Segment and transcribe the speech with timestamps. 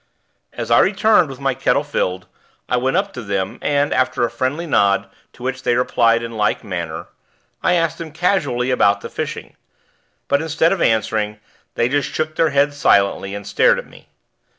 [0.53, 2.25] As I returned with my kettle filled,
[2.67, 6.35] I went up to them and, after a friendly nod, to which they replied in
[6.37, 7.05] like manner,
[7.61, 9.55] I asked them casually about the fishing;
[10.27, 11.39] but, instead of answering,
[11.75, 14.07] they just shook their heads silently, and stared at me.